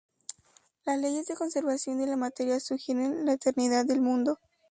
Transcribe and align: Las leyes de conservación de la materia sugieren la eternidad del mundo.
Las 0.83 0.97
leyes 0.99 1.27
de 1.27 1.35
conservación 1.35 1.99
de 1.99 2.07
la 2.07 2.17
materia 2.17 2.59
sugieren 2.59 3.23
la 3.27 3.33
eternidad 3.33 3.85
del 3.85 4.01
mundo. 4.01 4.39